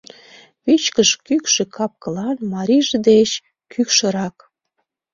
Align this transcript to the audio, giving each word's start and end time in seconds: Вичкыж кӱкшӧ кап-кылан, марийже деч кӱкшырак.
Вичкыж 0.65 1.09
кӱкшӧ 1.25 1.63
кап-кылан, 1.75 2.37
марийже 2.53 2.97
деч 3.09 3.29
кӱкшырак. 3.71 4.37